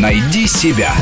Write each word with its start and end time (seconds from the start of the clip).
Найди 0.00 0.46
себя. 0.46 0.94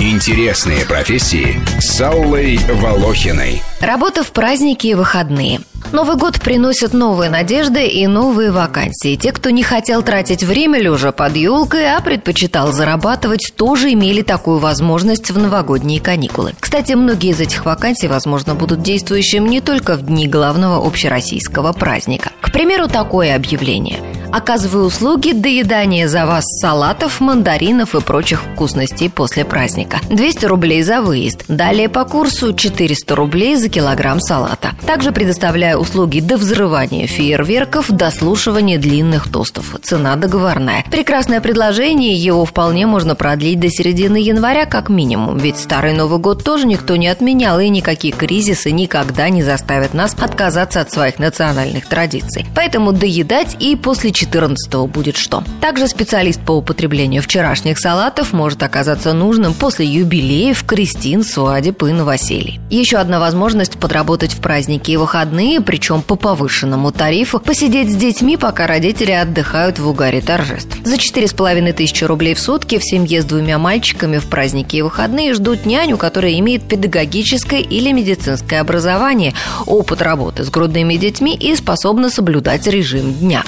Интересные 0.00 0.84
профессии 0.84 1.60
с 1.78 2.00
Аллой 2.00 2.58
Волохиной. 2.58 3.62
Работа 3.80 4.24
в 4.24 4.32
праздники 4.32 4.88
и 4.88 4.94
выходные. 4.94 5.60
Новый 5.92 6.16
год 6.16 6.40
приносит 6.40 6.92
новые 6.92 7.30
надежды 7.30 7.86
и 7.86 8.04
новые 8.08 8.50
вакансии. 8.50 9.14
Те, 9.14 9.30
кто 9.30 9.50
не 9.50 9.62
хотел 9.62 10.02
тратить 10.02 10.42
время 10.42 10.80
лежа 10.80 11.12
под 11.12 11.36
елкой, 11.36 11.94
а 11.94 12.00
предпочитал 12.00 12.72
зарабатывать, 12.72 13.52
тоже 13.54 13.92
имели 13.92 14.22
такую 14.22 14.58
возможность 14.58 15.30
в 15.30 15.38
новогодние 15.38 16.00
каникулы. 16.00 16.52
Кстати, 16.58 16.94
многие 16.94 17.30
из 17.30 17.40
этих 17.40 17.64
вакансий, 17.64 18.08
возможно, 18.08 18.56
будут 18.56 18.82
действующим 18.82 19.46
не 19.46 19.60
только 19.60 19.94
в 19.94 20.02
дни 20.02 20.26
главного 20.26 20.84
общероссийского 20.84 21.72
праздника. 21.72 22.32
К 22.40 22.50
примеру, 22.50 22.88
такое 22.88 23.36
объявление– 23.36 24.00
Оказываю 24.32 24.86
услуги 24.86 25.32
доедания 25.32 26.08
за 26.08 26.24
вас 26.24 26.44
салатов, 26.46 27.20
мандаринов 27.20 27.94
и 27.94 28.00
прочих 28.00 28.42
вкусностей 28.42 29.10
после 29.10 29.44
праздника. 29.44 29.98
200 30.08 30.46
рублей 30.46 30.82
за 30.82 31.02
выезд. 31.02 31.44
Далее 31.48 31.90
по 31.90 32.06
курсу 32.06 32.54
400 32.54 33.14
рублей 33.14 33.56
за 33.56 33.68
килограмм 33.68 34.20
салата. 34.20 34.70
Также 34.86 35.12
предоставляю 35.12 35.78
услуги 35.78 36.20
до 36.20 36.38
взрывания 36.38 37.06
фейерверков, 37.06 37.90
дослушивания 37.90 38.78
длинных 38.78 39.30
тостов. 39.30 39.76
Цена 39.82 40.16
договорная. 40.16 40.86
Прекрасное 40.90 41.42
предложение, 41.42 42.14
его 42.14 42.46
вполне 42.46 42.86
можно 42.86 43.14
продлить 43.14 43.60
до 43.60 43.68
середины 43.68 44.16
января 44.16 44.64
как 44.64 44.88
минимум, 44.88 45.36
ведь 45.36 45.58
Старый 45.58 45.92
Новый 45.92 46.18
год 46.18 46.42
тоже 46.42 46.66
никто 46.66 46.96
не 46.96 47.08
отменял, 47.08 47.60
и 47.60 47.68
никакие 47.68 48.14
кризисы 48.14 48.70
никогда 48.70 49.28
не 49.28 49.42
заставят 49.42 49.92
нас 49.92 50.16
отказаться 50.18 50.80
от 50.80 50.90
своих 50.90 51.18
национальных 51.18 51.86
традиций. 51.86 52.46
Поэтому 52.54 52.92
доедать 52.92 53.56
и 53.60 53.76
после 53.76 54.10
14 54.22 54.74
будет 54.88 55.16
что. 55.16 55.42
Также 55.60 55.88
специалист 55.88 56.40
по 56.40 56.52
употреблению 56.52 57.22
вчерашних 57.22 57.78
салатов 57.78 58.32
может 58.32 58.62
оказаться 58.62 59.12
нужным 59.12 59.52
после 59.52 59.84
юбилеев, 59.84 60.62
крестин, 60.64 61.24
свадеб 61.24 61.82
и 61.82 61.92
новоселий. 61.92 62.60
Еще 62.70 62.98
одна 62.98 63.18
возможность 63.18 63.78
подработать 63.78 64.32
в 64.32 64.40
праздники 64.40 64.92
и 64.92 64.96
выходные, 64.96 65.60
причем 65.60 66.02
по 66.02 66.14
повышенному 66.14 66.92
тарифу, 66.92 67.40
посидеть 67.40 67.90
с 67.90 67.96
детьми, 67.96 68.36
пока 68.36 68.68
родители 68.68 69.10
отдыхают 69.10 69.80
в 69.80 69.88
угаре 69.88 70.20
торжеств. 70.20 70.76
За 70.84 70.98
четыре 70.98 71.26
с 71.26 71.32
половиной 71.32 71.72
тысячи 71.72 72.04
рублей 72.04 72.34
в 72.34 72.40
сутки 72.40 72.78
в 72.78 72.84
семье 72.84 73.22
с 73.22 73.24
двумя 73.24 73.58
мальчиками 73.58 74.18
в 74.18 74.26
праздники 74.26 74.76
и 74.76 74.82
выходные 74.82 75.34
ждут 75.34 75.66
няню, 75.66 75.96
которая 75.96 76.38
имеет 76.38 76.62
педагогическое 76.62 77.60
или 77.60 77.90
медицинское 77.90 78.60
образование, 78.60 79.34
опыт 79.66 80.00
работы 80.00 80.44
с 80.44 80.50
грудными 80.50 80.94
детьми 80.94 81.34
и 81.34 81.56
способна 81.56 82.08
соблюдать 82.08 82.68
режим 82.68 83.12
дня. 83.14 83.42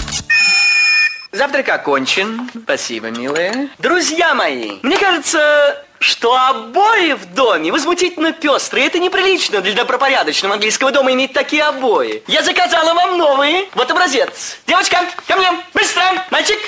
Завтрак 1.34 1.68
окончен. 1.68 2.48
Спасибо, 2.62 3.08
милые. 3.08 3.68
Друзья 3.78 4.34
мои, 4.34 4.78
мне 4.82 4.96
кажется, 4.96 5.84
что 5.98 6.32
обои 6.32 7.14
в 7.14 7.34
доме 7.34 7.72
возмутительно 7.72 8.30
пестрые. 8.30 8.86
Это 8.86 9.00
неприлично 9.00 9.60
для 9.60 9.72
добропорядочного 9.72 10.54
английского 10.54 10.92
дома 10.92 11.12
иметь 11.12 11.32
такие 11.32 11.64
обои. 11.64 12.22
Я 12.28 12.44
заказала 12.44 12.94
вам 12.94 13.18
новые. 13.18 13.64
Вот 13.74 13.90
образец. 13.90 14.58
Девочка, 14.68 15.00
ко 15.26 15.34
мне. 15.34 15.50
Быстро. 15.72 16.04
Мальчик, 16.30 16.58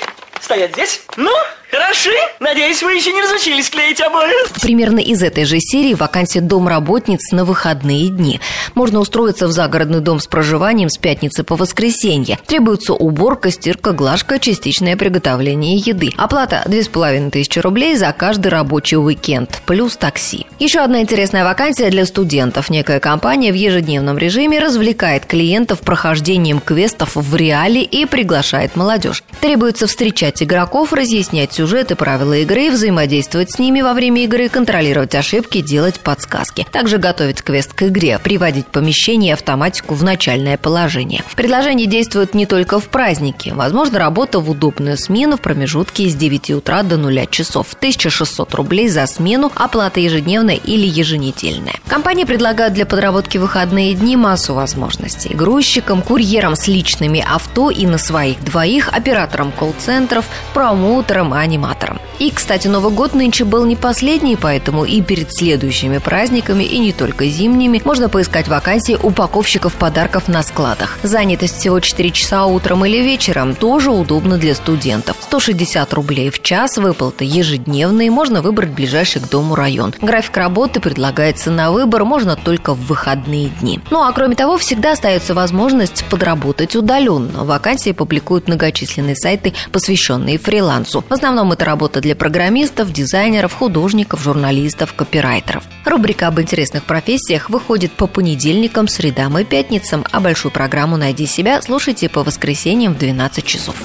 стоять 0.41 0.73
здесь. 0.73 1.01
Ну, 1.15 1.31
Хороши? 1.69 2.11
Надеюсь, 2.39 2.81
вы 2.81 2.93
еще 2.93 3.11
не 3.11 3.21
разучились 3.21 3.69
клеить 3.69 3.99
обои. 3.99 4.31
Примерно 4.61 4.99
из 4.99 5.21
этой 5.21 5.43
же 5.43 5.59
серии 5.59 5.95
вакансия 5.95 6.39
домработниц 6.39 7.31
на 7.33 7.43
выходные 7.43 8.07
дни. 8.07 8.39
Можно 8.73 8.99
устроиться 8.99 9.47
в 9.47 9.51
загородный 9.51 9.99
дом 9.99 10.19
с 10.21 10.27
проживанием 10.27 10.89
с 10.89 10.97
пятницы 10.97 11.43
по 11.43 11.57
воскресенье. 11.57 12.39
Требуется 12.45 12.93
уборка, 12.93 13.51
стирка, 13.51 13.91
глажка, 13.91 14.39
частичное 14.39 14.95
приготовление 14.95 15.75
еды. 15.75 16.11
Оплата 16.15 16.63
2500 16.67 17.63
рублей 17.63 17.97
за 17.97 18.13
каждый 18.13 18.47
рабочий 18.47 18.97
уикенд, 18.97 19.61
плюс 19.65 19.97
такси. 19.97 20.45
Еще 20.59 20.79
одна 20.79 21.01
интересная 21.01 21.43
вакансия 21.43 21.89
для 21.89 22.05
студентов. 22.05 22.69
Некая 22.69 23.01
компания 23.01 23.51
в 23.51 23.55
ежедневном 23.55 24.17
режиме 24.17 24.59
развлекает 24.59 25.25
клиентов 25.25 25.81
прохождением 25.81 26.61
квестов 26.61 27.15
в 27.15 27.35
реале 27.35 27.83
и 27.83 28.05
приглашает 28.05 28.75
молодежь. 28.77 29.23
Требуется 29.41 29.87
встречать 29.87 30.41
игроков, 30.41 30.93
разъяснять 30.93 31.56
сюжет 31.57 31.89
и 31.89 31.95
правила 31.95 32.33
игры, 32.33 32.69
взаимодействовать 32.69 33.51
с 33.51 33.57
ними 33.57 33.81
во 33.81 33.95
время 33.95 34.23
игры, 34.25 34.47
контролировать 34.47 35.15
ошибки, 35.15 35.61
делать 35.61 35.99
подсказки. 35.99 36.67
Также 36.71 36.99
готовить 36.99 37.41
квест 37.41 37.73
к 37.73 37.87
игре, 37.87 38.19
приводить 38.19 38.67
помещение 38.67 39.31
и 39.31 39.33
автоматику 39.33 39.95
в 39.95 40.03
начальное 40.03 40.59
положение. 40.59 41.23
Предложение 41.35 41.87
действует 41.87 42.35
не 42.35 42.45
только 42.45 42.79
в 42.79 42.89
праздники. 42.89 43.49
Возможно, 43.55 43.97
работа 43.97 44.39
в 44.39 44.51
удобную 44.51 44.97
смену 44.97 45.37
в 45.37 45.41
промежутке 45.41 46.07
с 46.07 46.13
9 46.13 46.51
утра 46.51 46.83
до 46.83 46.97
0 46.97 47.25
часов. 47.31 47.73
1600 47.73 48.53
рублей 48.53 48.87
за 48.87 49.07
смену, 49.07 49.51
оплата 49.55 49.99
ежедневная 49.99 50.57
или 50.57 50.85
еженедельная. 50.85 51.75
Компания 51.87 52.27
предлагает 52.27 52.73
для 52.73 52.85
подработки 52.85 53.39
выходные 53.39 53.95
дни 53.95 54.15
массу 54.15 54.53
возможностей. 54.53 55.33
Грузчикам, 55.33 56.03
курьерам 56.03 56.55
с 56.55 56.67
личными 56.67 57.25
авто 57.27 57.71
и 57.71 57.87
на 57.87 57.97
своих 57.97 58.43
двоих, 58.43 58.89
операторам 58.93 59.51
колл-центров, 59.51 60.25
промоутерам, 60.53 61.33
а 61.33 61.46
аниматором. 61.47 61.99
И, 62.19 62.31
кстати, 62.31 62.67
Новый 62.67 62.91
год 62.91 63.13
нынче 63.13 63.45
был 63.45 63.65
не 63.65 63.75
последний, 63.75 64.35
поэтому 64.35 64.85
и 64.85 65.01
перед 65.01 65.31
следующими 65.33 65.99
праздниками, 65.99 66.63
и 66.63 66.79
не 66.79 66.91
только 66.91 67.27
зимними, 67.27 67.81
можно 67.85 68.09
поискать 68.09 68.47
вакансии 68.47 68.97
упаковщиков 69.01 69.73
подарков 69.73 70.27
на 70.27 70.43
складах. 70.43 70.97
Занятость 71.03 71.57
всего 71.57 71.79
4 71.79 72.11
часа 72.11 72.45
утром 72.45 72.85
или 72.85 72.97
вечером 72.97 73.55
тоже 73.55 73.91
удобно 73.91 74.37
для 74.37 74.55
студентов. 74.55 75.15
160 75.21 75.93
рублей 75.93 76.29
в 76.31 76.41
час, 76.41 76.77
выплаты 76.77 77.23
ежедневные, 77.23 78.09
можно 78.09 78.41
выбрать 78.41 78.71
ближайший 78.71 79.21
к 79.21 79.29
дому 79.29 79.53
район. 79.53 79.93
График 80.01 80.35
работы 80.37 80.79
предлагается 80.79 81.51
на 81.51 81.71
выбор, 81.71 82.03
можно 82.03 82.35
только 82.35 82.73
в 82.73 82.87
выходные 82.87 83.49
дни. 83.61 83.79
Ну 83.91 84.01
а 84.01 84.11
кроме 84.11 84.35
того, 84.35 84.57
всегда 84.57 84.93
остается 84.93 85.35
возможность 85.35 86.03
подработать 86.09 86.75
удаленно. 86.75 87.43
Вакансии 87.43 87.91
публикуют 87.91 88.47
многочисленные 88.47 89.15
сайты, 89.15 89.53
посвященные 89.71 90.39
фрилансу. 90.39 91.03
В 91.07 91.13
основном 91.13 91.36
основном 91.37 91.53
это 91.53 91.65
работа 91.65 92.01
для 92.01 92.15
программистов, 92.15 92.91
дизайнеров, 92.91 93.53
художников, 93.53 94.23
журналистов, 94.23 94.93
копирайтеров. 94.95 95.63
Рубрика 95.85 96.27
об 96.27 96.41
интересных 96.41 96.83
профессиях 96.83 97.51
выходит 97.51 97.91
по 97.91 98.07
понедельникам, 98.07 98.87
средам 98.87 99.37
и 99.37 99.43
пятницам, 99.43 100.03
а 100.11 100.19
большую 100.19 100.51
программу 100.51 100.97
«Найди 100.97 101.27
себя» 101.27 101.61
слушайте 101.61 102.09
по 102.09 102.23
воскресеньям 102.23 102.95
в 102.95 102.97
12 102.97 103.45
часов. 103.45 103.75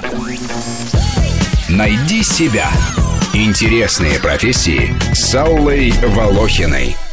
«Найди 1.69 2.23
себя»– 2.23 2.71
интересные 3.33 4.19
профессии 4.19 4.95
с 5.13 5.35
Аллой 5.35 5.91
Волохиной– 5.91 6.95